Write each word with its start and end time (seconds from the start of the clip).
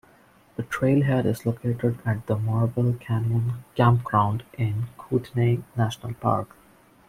The 0.55 0.63
trailhead 0.63 1.25
is 1.25 1.45
located 1.45 1.99
at 2.07 2.25
the 2.25 2.35
Marble 2.35 2.93
Canyon 2.95 3.63
Campground 3.75 4.43
in 4.57 4.87
Kootenay 4.97 5.59
National 5.77 6.15
Park. 6.15 6.55